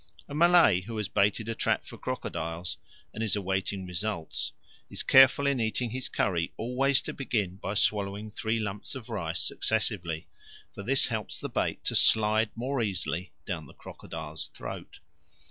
A 0.27 0.33
Malay 0.33 0.79
who 0.81 0.97
has 0.97 1.07
baited 1.07 1.47
a 1.47 1.53
trap 1.53 1.85
for 1.85 1.95
crocodiles, 1.95 2.77
and 3.13 3.21
is 3.21 3.35
awaiting 3.35 3.85
results, 3.85 4.51
is 4.89 5.03
careful 5.03 5.45
in 5.45 5.59
eating 5.59 5.91
his 5.91 6.09
curry 6.09 6.51
always 6.57 7.03
to 7.03 7.13
begin 7.13 7.57
by 7.57 7.75
swallowing 7.75 8.31
three 8.31 8.59
lumps 8.59 8.95
of 8.95 9.09
rice 9.09 9.43
successively; 9.43 10.27
for 10.73 10.81
this 10.81 11.05
helps 11.05 11.39
the 11.39 11.49
bait 11.49 11.83
to 11.83 11.93
slide 11.93 12.49
more 12.55 12.81
easily 12.81 13.31
down 13.45 13.67
the 13.67 13.75
crocodile's 13.75 14.47
throat. 14.55 14.97